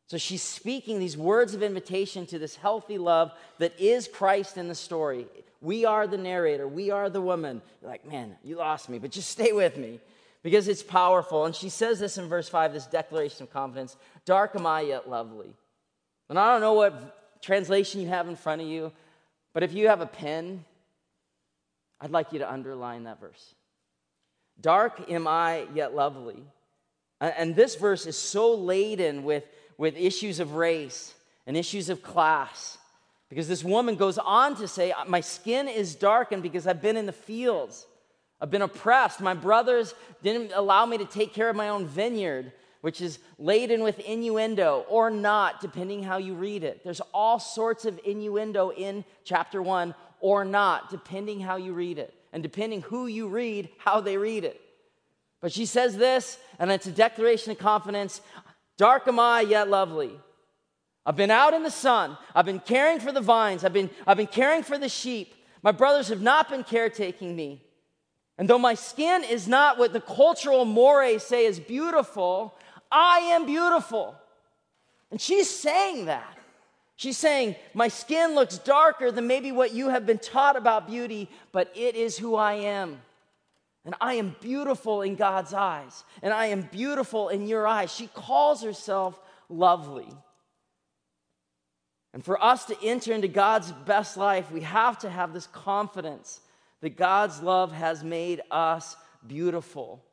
[0.08, 4.66] So she's speaking these words of invitation to this healthy love that is Christ in
[4.66, 5.26] the story.
[5.60, 6.66] We are the narrator.
[6.66, 7.60] We are the woman.
[7.82, 10.00] You're like, man, you lost me, but just stay with me
[10.42, 11.44] because it's powerful.
[11.44, 15.08] And she says this in verse 5, this declaration of confidence Dark am I yet
[15.08, 15.52] lovely.
[16.30, 18.92] And I don't know what translation you have in front of you,
[19.52, 20.64] but if you have a pen,
[22.00, 23.54] I'd like you to underline that verse.
[24.60, 26.42] Dark am I yet lovely.
[27.20, 29.44] And this verse is so laden with,
[29.78, 31.14] with issues of race
[31.46, 32.76] and issues of class
[33.28, 37.06] because this woman goes on to say, My skin is darkened because I've been in
[37.06, 37.86] the fields.
[38.40, 39.20] I've been oppressed.
[39.20, 43.82] My brothers didn't allow me to take care of my own vineyard, which is laden
[43.82, 46.84] with innuendo or not, depending how you read it.
[46.84, 52.14] There's all sorts of innuendo in chapter one or not, depending how you read it.
[52.32, 54.60] And depending who you read, how they read it.
[55.40, 58.20] But she says this, and it's a declaration of confidence
[58.78, 60.12] Dark am I, yet lovely.
[61.04, 62.16] I've been out in the sun.
[62.34, 63.64] I've been caring for the vines.
[63.64, 65.34] I've been, I've been caring for the sheep.
[65.62, 67.62] My brothers have not been caretaking me.
[68.38, 72.54] And though my skin is not what the cultural mores say is beautiful,
[72.90, 74.14] I am beautiful.
[75.10, 76.36] And she's saying that.
[76.94, 81.28] She's saying, My skin looks darker than maybe what you have been taught about beauty,
[81.52, 83.00] but it is who I am.
[83.88, 87.90] And I am beautiful in God's eyes, and I am beautiful in your eyes.
[87.90, 90.06] She calls herself lovely.
[92.12, 96.40] And for us to enter into God's best life, we have to have this confidence
[96.82, 98.94] that God's love has made us
[99.26, 100.04] beautiful.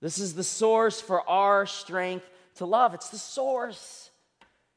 [0.00, 2.94] This is the source for our strength to love.
[2.94, 4.10] It's the source.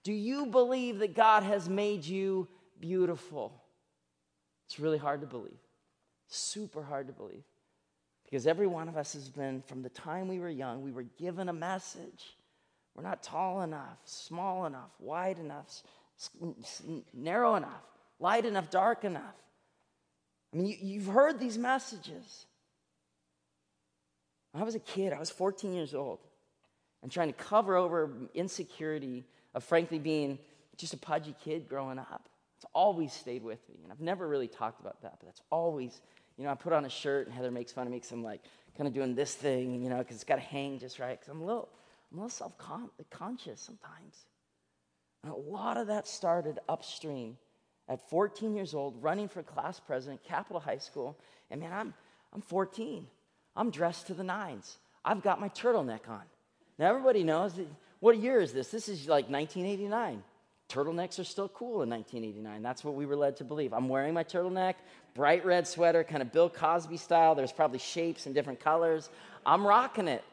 [0.03, 2.47] Do you believe that God has made you
[2.79, 3.61] beautiful?
[4.65, 5.59] It's really hard to believe.
[6.27, 7.43] Super hard to believe.
[8.29, 11.05] Because every one of us has been, from the time we were young, we were
[11.17, 12.37] given a message.
[12.95, 15.81] We're not tall enough, small enough, wide enough,
[17.13, 17.81] narrow enough,
[18.19, 19.35] light enough, dark enough.
[20.53, 22.45] I mean, you, have heard these messages.
[24.51, 26.19] When I was a kid, I was 14 years old,
[27.01, 30.37] and trying to cover over insecurity of frankly being
[30.77, 32.29] just a pudgy kid growing up.
[32.57, 33.79] It's always stayed with me.
[33.83, 36.01] And I've never really talked about that, but that's always,
[36.39, 38.23] you know, I put on a shirt and Heather makes fun of me because I'm
[38.23, 38.41] like
[38.77, 41.19] kind of doing this thing, you know, because it's got to hang just right.
[41.19, 41.67] Because I'm a little,
[42.11, 42.53] I'm a little self
[43.09, 44.25] conscious sometimes.
[45.23, 47.37] And a lot of that started upstream
[47.89, 51.19] at 14 years old, running for class president, Capital High School.
[51.51, 51.93] And man, I'm,
[52.31, 53.05] I'm 14.
[53.57, 54.77] I'm dressed to the nines.
[55.03, 56.23] I've got my turtleneck on.
[56.77, 57.67] Now, everybody knows that,
[57.99, 58.71] what year is this?
[58.71, 60.23] This is like 1989.
[60.69, 62.61] Turtlenecks are still cool in 1989.
[62.61, 63.73] That's what we were led to believe.
[63.73, 64.75] I'm wearing my turtleneck,
[65.15, 67.33] bright red sweater, kind of Bill Cosby style.
[67.35, 69.09] There's probably shapes and different colors.
[69.45, 70.23] I'm rocking it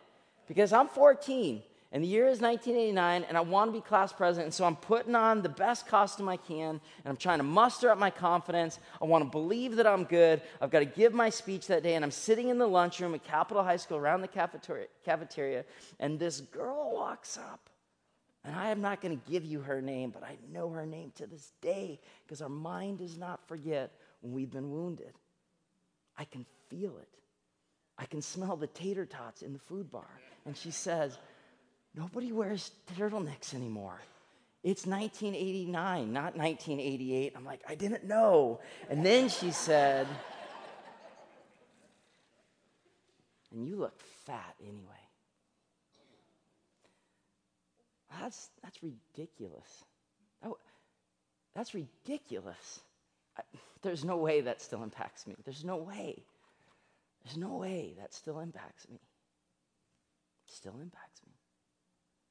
[0.47, 4.47] because I'm 14 and the year is 1989, and I want to be class president.
[4.47, 7.91] And so I'm putting on the best costume I can, and I'm trying to muster
[7.91, 8.81] up my confidence.
[9.01, 10.43] I want to believe that I'm good.
[10.61, 13.25] I've got to give my speech that day, and I'm sitting in the lunchroom at
[13.25, 15.65] Capital High School around the cafeteria, cafeteria
[16.01, 17.71] and this girl walks up.
[18.47, 21.13] And I am not going to give you her name, but I know her name
[21.17, 25.13] to this day because our mind does not forget when we've been wounded.
[26.17, 27.09] I can feel it.
[27.99, 30.09] I can smell the tater tots in the food bar.
[30.45, 31.19] And she says,
[31.97, 34.01] Nobody wears turtlenecks anymore.
[34.63, 37.33] It's 1989, not 1988.
[37.35, 38.61] I'm like, I didn't know.
[38.91, 40.07] And then she said,
[43.53, 45.06] and you look fat anyway.
[48.21, 49.85] That's, that's ridiculous.
[50.43, 50.53] That,
[51.55, 52.81] that's ridiculous.
[53.37, 53.43] I,
[53.83, 55.37] there's no way that still impacts me.
[55.45, 56.25] There's no way.
[57.25, 59.01] There's no way that still impacts me.
[60.47, 61.33] Still impacts me.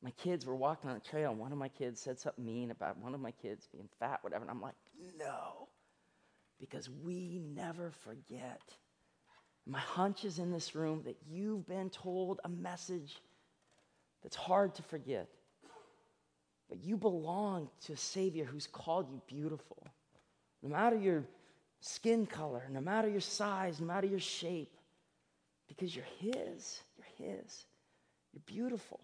[0.02, 2.72] My kids were walking on a trail, and one of my kids said something mean
[2.72, 4.44] about one of my kids being fat, whatever.
[4.44, 4.76] And I'm like,
[5.18, 5.68] no,
[6.60, 8.62] because we never forget.
[9.66, 13.16] My hunch is in this room that you've been told a message
[14.22, 15.28] that's hard to forget.
[16.70, 19.88] But you belong to a Savior who's called you beautiful.
[20.64, 21.24] No matter your
[21.80, 24.76] skin color, no matter your size, no matter your shape,
[25.68, 26.82] because you're His.
[26.98, 27.66] You're His.
[28.34, 29.00] You're beautiful.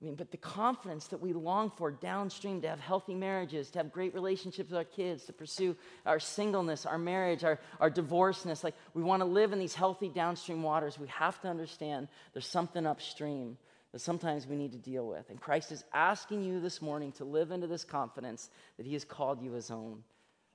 [0.00, 3.78] I mean, but the confidence that we long for downstream to have healthy marriages, to
[3.78, 8.64] have great relationships with our kids, to pursue our singleness, our marriage, our, our divorceness,
[8.64, 12.48] like we want to live in these healthy downstream waters, we have to understand there's
[12.48, 13.56] something upstream
[13.92, 15.28] that sometimes we need to deal with.
[15.30, 19.04] And Christ is asking you this morning to live into this confidence that He has
[19.04, 20.02] called you His own.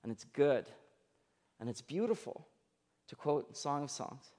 [0.04, 0.65] And it's good
[1.60, 2.47] and it's beautiful,
[3.08, 4.32] to quote Song of Songs.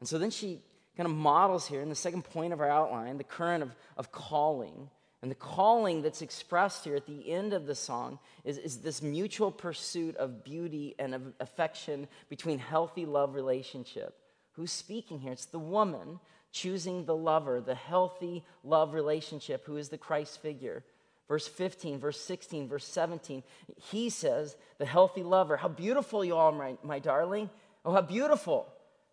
[0.00, 0.60] And so then she
[0.96, 4.12] kind of models here in the second point of our outline the current of, of
[4.12, 4.90] calling.
[5.22, 9.02] And the calling that's expressed here at the end of the song is, is this
[9.02, 14.14] mutual pursuit of beauty and of affection between healthy love relationship.
[14.52, 15.32] Who's speaking here?
[15.32, 16.20] It's the woman
[16.52, 20.82] choosing the lover, the healthy love relationship, who is the Christ figure.
[21.28, 23.42] Verse 15, verse 16, verse 17,
[23.90, 27.50] he says, the healthy lover, how beautiful you are, my, my darling.
[27.84, 28.66] Oh, how beautiful.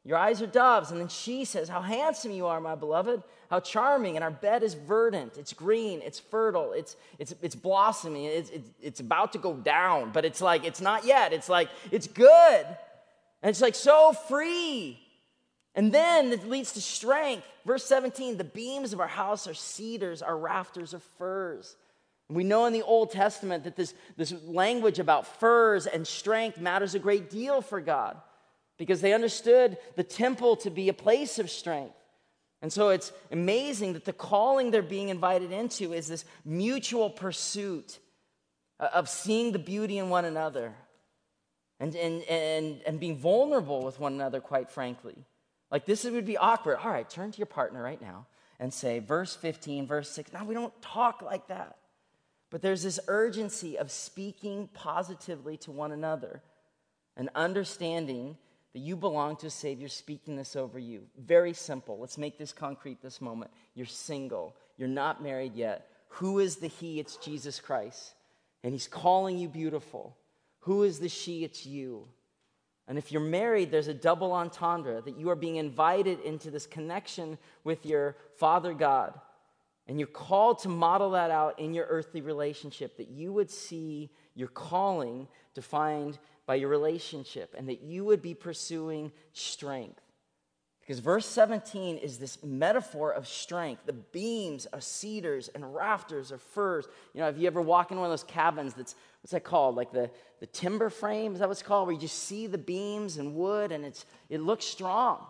[0.06, 0.91] Your eyes are doves.
[0.91, 3.24] And then she says, How handsome you are, my beloved.
[3.50, 4.15] How charming.
[4.15, 5.38] And our bed is verdant.
[5.38, 6.02] It's green.
[6.04, 6.74] It's fertile.
[6.74, 8.26] It's, it's, it's blossoming.
[8.26, 11.34] It's, it's, it's about to go down, but it's like, it's not yet.
[11.34, 12.65] It's like, it's good.
[13.41, 15.00] And it's like so free.
[15.75, 17.45] And then it leads to strength.
[17.65, 21.75] Verse 17 the beams of our house are cedars, our rafters are firs.
[22.27, 26.95] We know in the Old Testament that this, this language about firs and strength matters
[26.95, 28.17] a great deal for God
[28.77, 31.93] because they understood the temple to be a place of strength.
[32.63, 37.99] And so it's amazing that the calling they're being invited into is this mutual pursuit
[38.79, 40.73] of seeing the beauty in one another
[41.79, 45.15] and, and, and, and being vulnerable with one another, quite frankly.
[45.71, 46.78] Like, this would be awkward.
[46.84, 48.28] All right, turn to your partner right now
[48.60, 50.32] and say, verse 15, verse 6.
[50.34, 51.78] Now, we don't talk like that.
[52.49, 56.41] But there's this urgency of speaking positively to one another
[57.17, 58.38] and understanding
[58.73, 61.04] that you belong to a Savior speaking this over you.
[61.17, 61.97] Very simple.
[61.99, 63.51] Let's make this concrete this moment.
[63.73, 65.88] You're single, you're not married yet.
[66.10, 66.99] Who is the He?
[66.99, 68.13] It's Jesus Christ.
[68.63, 70.15] And He's calling you beautiful.
[70.60, 71.43] Who is the She?
[71.43, 72.08] It's you.
[72.88, 76.67] And if you're married, there's a double entendre that you are being invited into this
[76.67, 79.19] connection with your Father God.
[79.88, 84.10] And you're called to model that out in your earthly relationship, that you would see
[84.36, 90.02] your calling defined by your relationship, and that you would be pursuing strength.
[90.82, 93.88] Because verse 17 is this metaphor of strength.
[93.88, 96.88] The beams are cedars and rafters are firs.
[97.15, 98.93] You know, have you ever walked in one of those cabins that's,
[99.25, 99.75] what's that called?
[99.75, 101.33] Like the, the timber frame?
[101.33, 101.88] Is that what's called?
[101.88, 105.25] Where you just see the beams and wood and it's, it looks strong.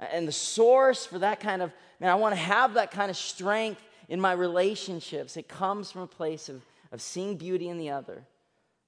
[0.00, 3.16] And the source for that kind of, man, I want to have that kind of
[3.16, 5.36] strength in my relationships.
[5.36, 8.24] It comes from a place of, of seeing beauty in the other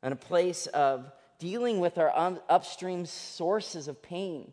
[0.03, 4.53] and a place of dealing with our un- upstream sources of pain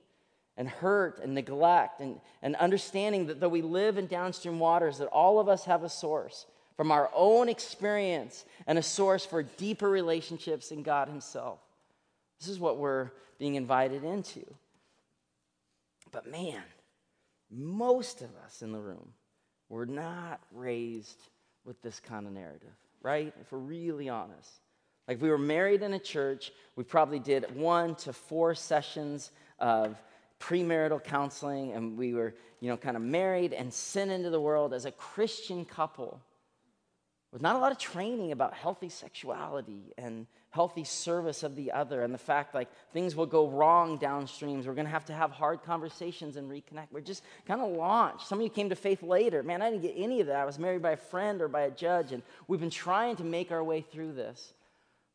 [0.57, 5.07] and hurt and neglect and, and understanding that though we live in downstream waters that
[5.07, 6.45] all of us have a source
[6.75, 11.59] from our own experience and a source for deeper relationships in god himself.
[12.39, 14.45] This is what we're being invited into.
[16.11, 16.63] But man
[17.51, 19.13] most of us in the room
[19.69, 21.29] were not raised
[21.63, 22.73] with this kind of narrative
[23.05, 23.31] right?
[23.39, 24.49] If we're really honest.
[25.07, 26.51] Like we were married in a church.
[26.75, 29.95] We probably did one to four sessions of
[30.39, 34.73] premarital counseling and we were, you know, kind of married and sent into the world
[34.73, 36.19] as a Christian couple
[37.31, 42.01] with not a lot of training about healthy sexuality and healthy service of the other
[42.03, 44.65] and the fact like things will go wrong downstreams.
[44.65, 46.87] We're going to have to have hard conversations and reconnect.
[46.91, 48.27] We're just kind of launched.
[48.27, 49.43] Some of you came to faith later.
[49.43, 50.37] Man i didn't get any of that.
[50.37, 53.25] I was married by a friend or by a judge and we've been trying to
[53.25, 54.53] make our way through this.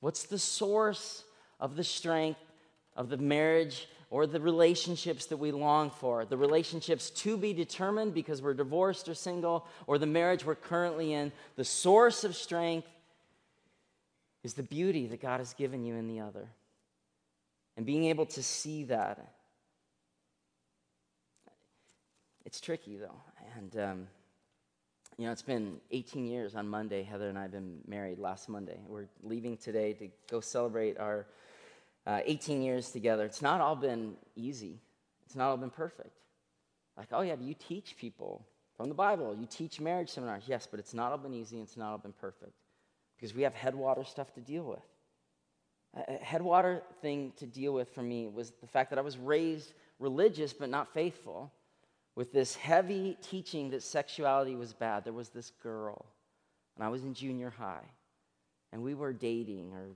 [0.00, 1.24] What's the source
[1.58, 2.40] of the strength
[2.96, 8.12] of the marriage or the relationships that we long for, the relationships to be determined
[8.12, 12.88] because we're divorced or single, or the marriage we're currently in, the source of strength
[14.42, 16.48] is the beauty that God has given you in the other.
[17.76, 19.32] And being able to see that.
[22.44, 23.20] It's tricky though.
[23.56, 24.06] And, um,
[25.18, 27.04] you know, it's been 18 years on Monday.
[27.04, 28.80] Heather and I have been married last Monday.
[28.88, 31.26] We're leaving today to go celebrate our
[32.06, 34.80] uh, 18 years together, it's not all been easy.
[35.26, 36.18] It's not all been perfect.
[36.96, 38.44] Like, oh, yeah, you teach people
[38.76, 39.36] from the Bible.
[39.38, 40.44] You teach marriage seminars.
[40.46, 41.60] Yes, but it's not all been easy.
[41.60, 42.52] It's not all been perfect
[43.16, 44.82] because we have headwater stuff to deal with.
[46.08, 49.72] A headwater thing to deal with for me was the fact that I was raised
[49.98, 51.52] religious but not faithful
[52.14, 55.04] with this heavy teaching that sexuality was bad.
[55.04, 56.06] There was this girl,
[56.76, 57.84] and I was in junior high,
[58.72, 59.88] and we were dating, or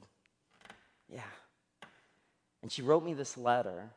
[1.09, 1.21] yeah,
[2.65, 3.91] and she wrote me this letter,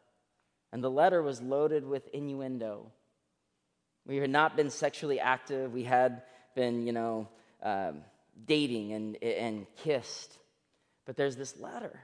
[0.73, 2.91] and the letter was loaded with innuendo.
[4.05, 7.29] We had not been sexually active, we had been, you know,
[7.63, 8.01] um,
[8.45, 10.37] dating and, and kissed.
[11.05, 11.97] But there's this letter,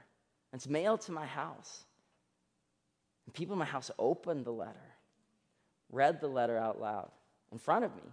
[0.54, 1.84] it's mailed to my house.
[3.26, 4.94] And people in my house opened the letter,
[5.92, 7.10] read the letter out loud
[7.52, 8.10] in front of me,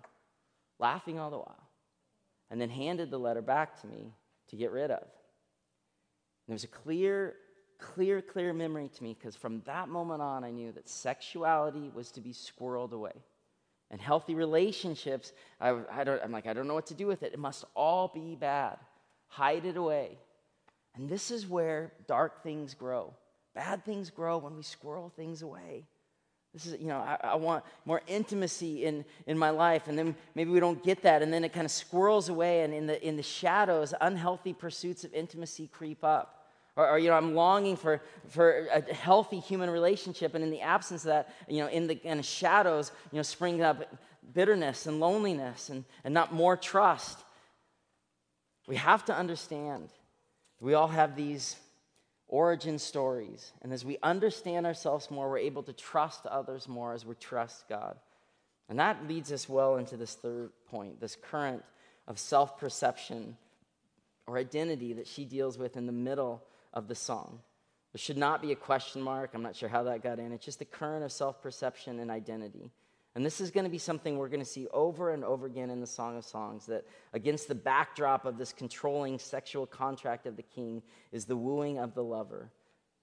[0.78, 1.70] laughing all the while,
[2.50, 4.14] and then handed the letter back to me
[4.50, 5.00] to get rid of.
[5.00, 5.08] And
[6.50, 7.36] there was a clear
[7.82, 12.12] clear, clear memory to me because from that moment on, I knew that sexuality was
[12.12, 13.14] to be squirreled away.
[13.90, 17.24] And healthy relationships, I, I don't, I'm like, I don't know what to do with
[17.24, 17.34] it.
[17.34, 18.78] It must all be bad.
[19.28, 20.18] Hide it away.
[20.96, 23.14] And this is where dark things grow.
[23.54, 25.84] Bad things grow when we squirrel things away.
[26.54, 30.16] This is, you know, I, I, want more intimacy in, in my life, and then
[30.36, 33.08] maybe we don't get that, and then it kind of squirrels away, and in the,
[33.08, 36.41] in the shadows, unhealthy pursuits of intimacy creep up.
[36.76, 40.62] Or, or, you know, I'm longing for, for a healthy human relationship, and in the
[40.62, 43.94] absence of that, you know, in the, in the shadows, you know, spring up
[44.34, 47.20] bitterness and loneliness and, and not more trust.
[48.68, 49.90] We have to understand
[50.62, 51.58] we all have these
[52.28, 53.52] origin stories.
[53.62, 57.68] And as we understand ourselves more, we're able to trust others more as we trust
[57.68, 57.98] God.
[58.70, 61.64] And that leads us well into this third point this current
[62.08, 63.36] of self perception
[64.28, 66.44] or identity that she deals with in the middle
[66.74, 67.40] of the song.
[67.94, 69.32] There should not be a question mark.
[69.34, 70.32] I'm not sure how that got in.
[70.32, 72.72] It's just the current of self perception and identity.
[73.14, 75.70] And this is going to be something we're going to see over and over again
[75.70, 80.38] in the Song of Songs that, against the backdrop of this controlling sexual contract of
[80.38, 82.50] the king, is the wooing of the lover.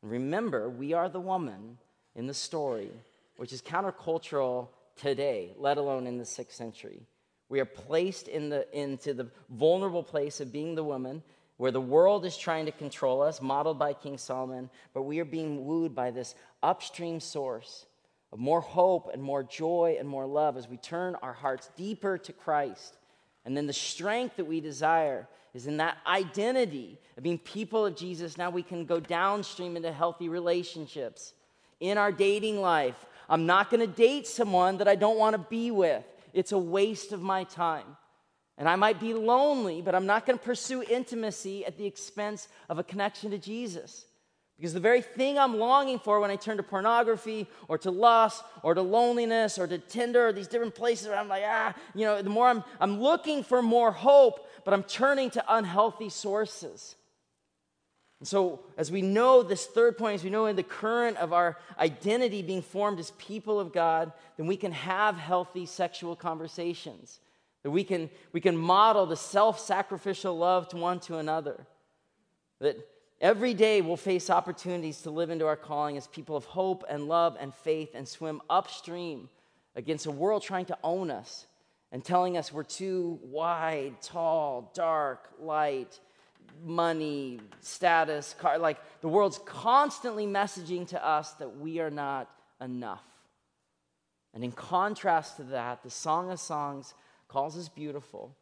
[0.00, 1.76] Remember, we are the woman
[2.14, 2.90] in the story
[3.36, 7.02] which is countercultural today, let alone in the sixth century.
[7.48, 11.22] We are placed in the, into the vulnerable place of being the woman
[11.58, 15.24] where the world is trying to control us, modeled by King Solomon, but we are
[15.24, 17.84] being wooed by this upstream source
[18.32, 22.16] of more hope and more joy and more love as we turn our hearts deeper
[22.16, 22.96] to Christ.
[23.44, 27.96] And then the strength that we desire is in that identity of being people of
[27.96, 28.38] Jesus.
[28.38, 31.32] Now we can go downstream into healthy relationships
[31.80, 33.06] in our dating life.
[33.28, 36.58] I'm not going to date someone that I don't want to be with, it's a
[36.58, 37.96] waste of my time.
[38.58, 42.48] And I might be lonely, but I'm not going to pursue intimacy at the expense
[42.68, 44.04] of a connection to Jesus.
[44.56, 48.42] Because the very thing I'm longing for when I turn to pornography or to lust
[48.64, 52.04] or to loneliness or to Tinder or these different places where I'm like, ah, you
[52.04, 56.96] know, the more I'm, I'm looking for more hope, but I'm turning to unhealthy sources.
[58.18, 61.32] And so, as we know this third point, as we know in the current of
[61.32, 67.20] our identity being formed as people of God, then we can have healthy sexual conversations.
[67.68, 71.66] That we can, we can model the self sacrificial love to one to another.
[72.60, 72.78] That
[73.20, 77.08] every day we'll face opportunities to live into our calling as people of hope and
[77.08, 79.28] love and faith and swim upstream
[79.76, 81.44] against a world trying to own us
[81.92, 86.00] and telling us we're too wide, tall, dark, light,
[86.64, 88.56] money, status, car.
[88.56, 92.30] Like the world's constantly messaging to us that we are not
[92.62, 93.04] enough.
[94.32, 96.94] And in contrast to that, the Song of Songs
[97.28, 98.34] calls us beautiful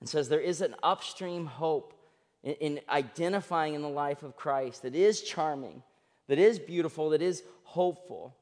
[0.00, 1.94] and says there is an upstream hope
[2.42, 5.82] in, in identifying in the life of Christ that is charming,
[6.28, 8.36] that is beautiful, that is hopeful,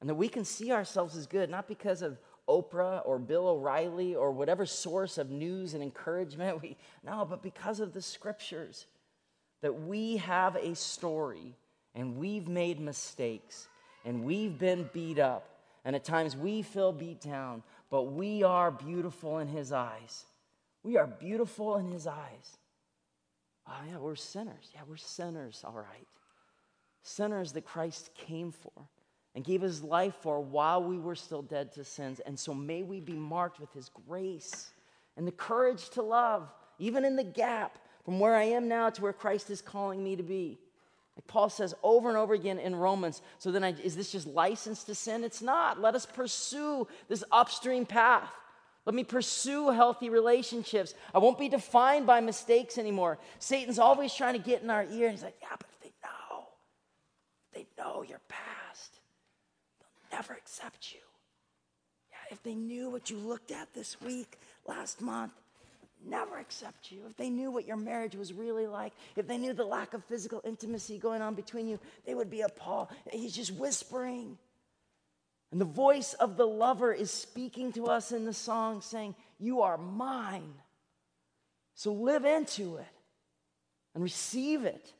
[0.00, 4.14] and that we can see ourselves as good, not because of Oprah or Bill O'Reilly
[4.14, 8.86] or whatever source of news and encouragement we know, but because of the scriptures
[9.62, 11.54] that we have a story
[11.94, 13.68] and we've made mistakes
[14.04, 15.50] and we've been beat up
[15.84, 20.24] and at times we feel beat down, but we are beautiful in his eyes.
[20.82, 22.56] We are beautiful in his eyes.
[23.68, 24.70] Oh, yeah, we're sinners.
[24.74, 26.06] Yeah, we're sinners, all right.
[27.02, 28.88] Sinners that Christ came for
[29.34, 32.20] and gave his life for while we were still dead to sins.
[32.20, 34.72] And so may we be marked with his grace
[35.16, 39.02] and the courage to love, even in the gap from where I am now to
[39.02, 40.58] where Christ is calling me to be.
[41.26, 43.22] Paul says over and over again in Romans.
[43.38, 45.24] So then, I, is this just license to sin?
[45.24, 45.80] It's not.
[45.80, 48.30] Let us pursue this upstream path.
[48.86, 50.94] Let me pursue healthy relationships.
[51.14, 53.18] I won't be defined by mistakes anymore.
[53.38, 55.10] Satan's always trying to get in our ear.
[55.10, 56.46] He's like, yeah, but if they know,
[57.46, 59.00] if they know your past,
[60.10, 61.00] they'll never accept you.
[62.10, 65.32] Yeah, if they knew what you looked at this week, last month,
[66.06, 67.02] never accept you.
[67.08, 70.04] If they knew what your marriage was really like, if they knew the lack of
[70.04, 72.88] physical intimacy going on between you, they would be appalled.
[73.10, 74.38] He's just whispering.
[75.52, 79.62] And the voice of the lover is speaking to us in the song, saying, You
[79.62, 80.54] are mine.
[81.74, 82.86] So live into it
[83.94, 84.92] and receive it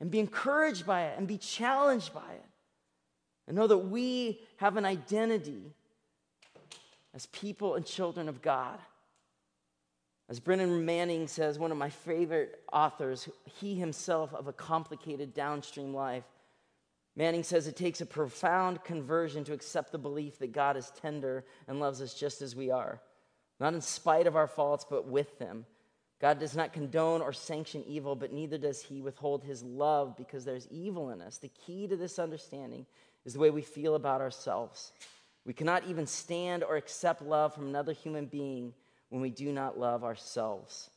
[0.00, 2.44] and be encouraged by it and be challenged by it.
[3.46, 5.74] And know that we have an identity
[7.14, 8.78] as people and children of God.
[10.30, 13.28] As Brennan Manning says, one of my favorite authors,
[13.58, 16.22] he himself of a complicated downstream life,
[17.16, 21.44] Manning says it takes a profound conversion to accept the belief that God is tender
[21.66, 23.00] and loves us just as we are,
[23.58, 25.66] not in spite of our faults, but with them.
[26.20, 30.44] God does not condone or sanction evil, but neither does he withhold his love because
[30.44, 31.38] there's evil in us.
[31.38, 32.86] The key to this understanding
[33.24, 34.92] is the way we feel about ourselves.
[35.44, 38.74] We cannot even stand or accept love from another human being
[39.10, 40.88] when we do not love ourselves,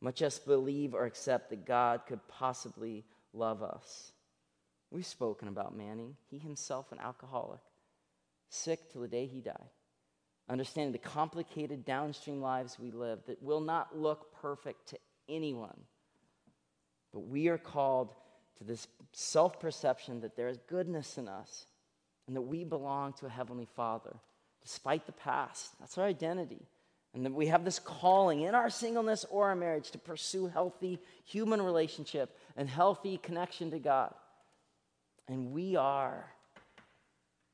[0.00, 4.12] much less believe or accept that God could possibly love us.
[4.90, 6.16] We've spoken about Manning.
[6.30, 7.60] He himself, an alcoholic,
[8.48, 9.70] sick till the day he died.
[10.48, 15.78] Understanding the complicated downstream lives we live that will not look perfect to anyone.
[17.12, 18.14] But we are called
[18.58, 21.66] to this self perception that there is goodness in us
[22.26, 24.16] and that we belong to a Heavenly Father
[24.60, 25.78] despite the past.
[25.78, 26.66] That's our identity.
[27.12, 31.00] And that we have this calling in our singleness or our marriage to pursue healthy
[31.24, 34.14] human relationship and healthy connection to God.
[35.26, 36.24] And we are,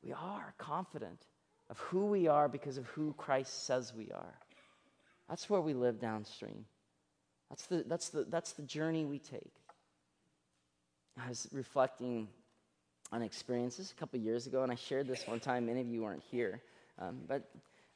[0.03, 1.21] we are confident
[1.71, 4.35] of who we are because of who Christ says we are.
[5.29, 6.67] That's where we live downstream.
[7.49, 9.53] That's the, that's the, that's the journey we take.
[11.19, 12.29] I was reflecting
[13.13, 15.67] on experiences a couple years ago, and I shared this one time.
[15.67, 16.61] Many of you weren't here.
[16.99, 17.49] Um, but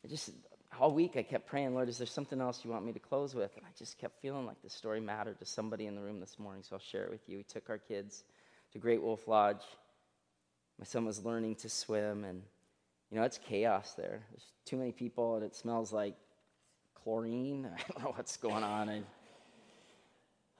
[0.05, 0.31] I just,
[0.79, 3.35] all week, I kept praying, Lord, is there something else you want me to close
[3.35, 3.57] with?
[3.57, 6.39] And I just kept feeling like this story mattered to somebody in the room this
[6.39, 7.39] morning, so I'll share it with you.
[7.39, 8.25] We took our kids
[8.73, 9.62] to Great Wolf Lodge.
[10.79, 12.43] My son was learning to swim, and
[13.11, 14.23] you know, it's chaos there.
[14.31, 16.14] There's too many people, and it smells like
[17.03, 17.68] chlorine.
[17.77, 18.89] I don't know what's going on.
[18.89, 19.05] And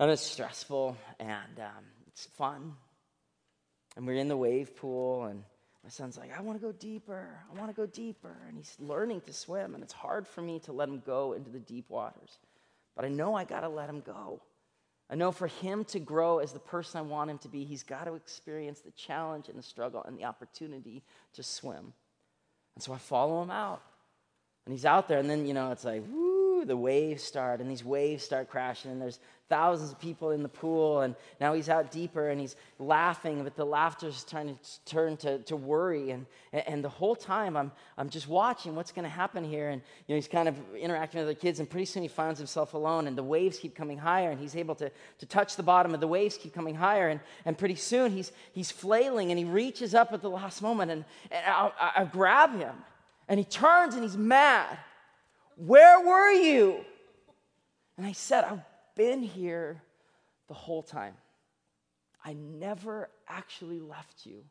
[0.01, 2.75] it's stressful, and um, it's fun.
[3.97, 5.45] And we're in the wave pool, and
[5.83, 7.29] my son's like, I want to go deeper.
[7.51, 8.37] I want to go deeper.
[8.47, 11.51] And he's learning to swim, and it's hard for me to let him go into
[11.51, 12.39] the deep waters.
[12.95, 14.43] But I know I got to let him go.
[15.09, 17.83] I know for him to grow as the person I want him to be, he's
[17.83, 21.03] got to experience the challenge and the struggle and the opportunity
[21.33, 21.93] to swim.
[22.77, 23.83] And so I follow him out.
[24.67, 26.30] And he's out there, and then, you know, it's like, woo,
[26.65, 29.19] the waves start, and these waves start crashing, and there's
[29.51, 33.57] thousands of people in the pool, and now he's out deeper and he's laughing, but
[33.57, 36.13] the laughter's trying to turn to, to worry.
[36.13, 39.71] And, and the whole time I'm, I'm just watching what's going to happen here.
[39.71, 42.39] And you know, he's kind of interacting with the kids, and pretty soon he finds
[42.39, 45.65] himself alone, and the waves keep coming higher, and he's able to, to touch the
[45.65, 47.09] bottom, and the waves keep coming higher.
[47.09, 50.93] And, and pretty soon he's, he's flailing, and he reaches up at the last moment,
[50.93, 52.75] and, and I, I grab him,
[53.29, 54.79] and he turns and he's mad.
[55.67, 56.85] Where were you?
[57.99, 59.83] And I said, I've been here
[60.49, 61.15] the whole time.
[62.25, 64.43] I never actually left you.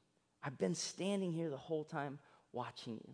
[0.43, 2.19] I've been standing here the whole time
[2.53, 3.13] watching you.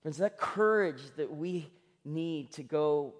[0.00, 1.70] Friends, that courage that we
[2.06, 3.14] need to go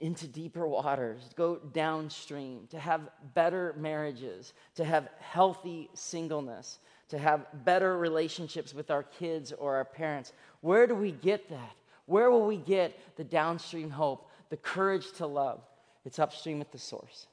[0.00, 6.78] into deeper waters, go downstream, to have better marriages, to have healthy singleness,
[7.08, 10.32] to have better relationships with our kids or our parents.
[10.62, 11.76] Where do we get that?
[12.10, 15.62] Where will we get the downstream hope, the courage to love?
[16.04, 17.28] It's upstream at the source.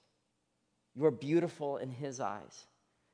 [0.93, 2.67] You are beautiful in His eyes.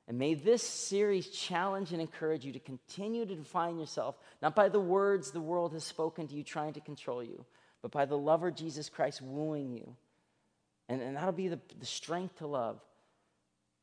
[0.09, 4.67] And may this series challenge and encourage you to continue to define yourself, not by
[4.67, 7.45] the words the world has spoken to you trying to control you,
[7.81, 9.95] but by the lover Jesus Christ wooing you.
[10.89, 12.81] And, and that'll be the, the strength to love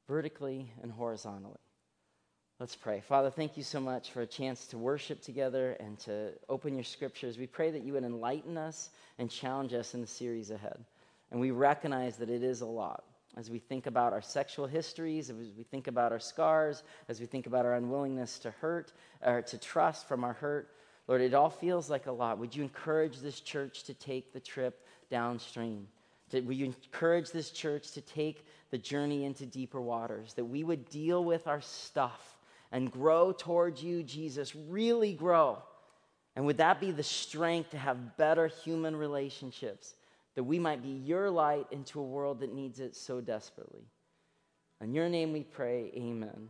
[0.06, 1.56] vertically and horizontally.
[2.60, 3.00] Let's pray.
[3.00, 6.84] Father, thank you so much for a chance to worship together and to open your
[6.84, 7.38] scriptures.
[7.38, 10.84] We pray that you would enlighten us and challenge us in the series ahead.
[11.30, 13.04] And we recognize that it is a lot
[13.38, 17.24] as we think about our sexual histories, as we think about our scars, as we
[17.24, 18.92] think about our unwillingness to hurt
[19.24, 20.76] or to trust from our hurt.
[21.08, 22.36] Lord, it all feels like a lot.
[22.36, 25.88] Would you encourage this church to take the trip downstream?
[26.30, 30.34] Would you encourage this church to take the journey into deeper waters?
[30.34, 32.36] That we would deal with our stuff
[32.72, 35.58] and grow towards you, Jesus, really grow.
[36.36, 39.94] And would that be the strength to have better human relationships,
[40.36, 43.82] that we might be your light into a world that needs it so desperately?
[44.80, 46.48] In your name we pray, amen.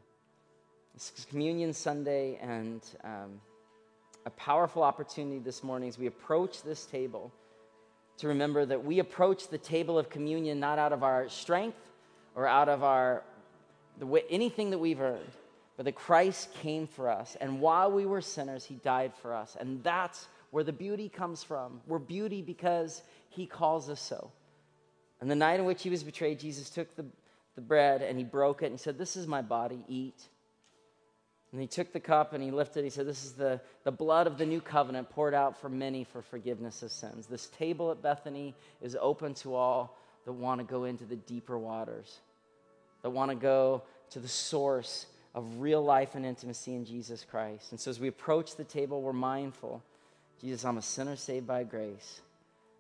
[0.95, 3.41] This is Communion Sunday, and um,
[4.27, 7.33] a powerful opportunity this morning as we approach this table
[8.19, 11.79] to remember that we approach the table of communion not out of our strength
[12.35, 13.23] or out of our
[13.99, 15.33] the way, anything that we've earned,
[15.81, 17.39] but that Christ came for us.
[17.41, 19.57] And while we were sinners, he died for us.
[19.59, 21.81] And that's where the beauty comes from.
[21.87, 23.01] We're beauty because
[23.31, 24.31] he calls us so.
[25.23, 27.07] And the night in which he was betrayed, Jesus took the,
[27.55, 30.23] the bread and he broke it and he said, This is my body, eat.
[31.51, 32.85] And he took the cup and he lifted it.
[32.85, 36.05] He said, This is the, the blood of the new covenant poured out for many
[36.05, 37.27] for forgiveness of sins.
[37.27, 41.57] This table at Bethany is open to all that want to go into the deeper
[41.57, 42.19] waters,
[43.01, 47.71] that want to go to the source of real life and intimacy in Jesus Christ.
[47.71, 49.83] And so as we approach the table, we're mindful
[50.41, 52.21] Jesus, I'm a sinner saved by grace.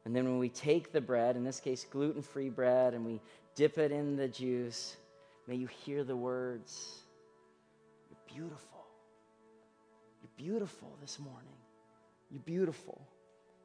[0.04, 3.20] And then when we take the bread, in this case, gluten free bread, and we
[3.54, 4.96] dip it in the juice,
[5.46, 7.02] may you hear the words
[8.08, 8.86] You're beautiful.
[10.22, 11.58] You're beautiful this morning.
[12.30, 13.06] You're beautiful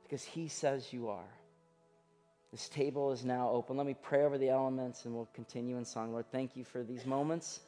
[0.04, 1.32] because He says you are.
[2.52, 3.78] This table is now open.
[3.78, 6.12] Let me pray over the elements and we'll continue in song.
[6.12, 7.62] Lord, thank you for these moments.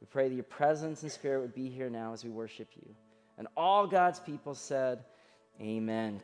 [0.00, 2.94] We pray that your presence and spirit would be here now as we worship you.
[3.36, 5.04] And all God's people said,
[5.60, 6.20] Amen.